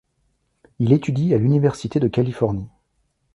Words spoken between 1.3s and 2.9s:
à l'Université de Californie.